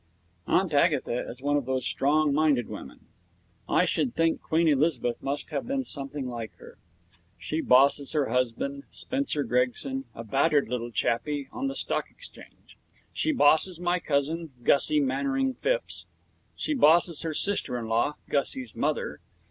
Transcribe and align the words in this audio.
Aunt 0.47 0.73
Agatha 0.73 1.29
is 1.29 1.43
one 1.43 1.57
of 1.57 1.67
those 1.67 1.85
strong 1.85 2.33
minded 2.33 2.67
women. 2.67 3.01
I 3.69 3.85
should 3.85 4.15
think 4.15 4.41
Queen 4.41 4.67
Elizabeth 4.67 5.21
must 5.21 5.51
have 5.51 5.67
been 5.67 5.83
something 5.83 6.27
like 6.27 6.55
her. 6.55 6.79
She 7.37 7.61
bosses 7.61 8.13
her 8.13 8.29
husband, 8.29 8.85
Spencer 8.89 9.43
Gregson, 9.43 10.05
a 10.15 10.23
battered 10.23 10.69
little 10.69 10.89
chappie 10.89 11.49
on 11.51 11.67
the 11.67 11.75
Stock 11.75 12.09
Exchange. 12.09 12.79
She 13.13 13.31
bosses 13.31 13.79
my 13.79 13.99
cousin, 13.99 14.49
Gussie 14.63 14.99
Mannering 14.99 15.53
Phipps. 15.53 16.07
She 16.55 16.73
bosses 16.73 17.21
her 17.21 17.35
sister 17.35 17.77
in 17.77 17.85
law, 17.85 18.15
Gussie's 18.27 18.75
mother. 18.75 19.19